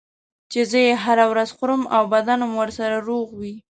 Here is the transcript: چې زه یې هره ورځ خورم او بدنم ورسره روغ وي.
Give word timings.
چې 0.51 0.59
زه 0.69 0.79
یې 0.87 0.93
هره 1.03 1.25
ورځ 1.31 1.49
خورم 1.57 1.83
او 1.95 2.03
بدنم 2.13 2.51
ورسره 2.57 2.95
روغ 3.07 3.27
وي. 3.39 3.55